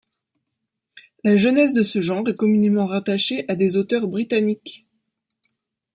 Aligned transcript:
La 1.23 1.37
genèse 1.37 1.75
de 1.75 1.83
ce 1.83 2.01
genre 2.01 2.27
est 2.27 2.35
communément 2.35 2.87
rattachée 2.87 3.47
à 3.47 3.55
des 3.55 3.77
auteurs 3.77 4.07
britanniques. 4.07 4.87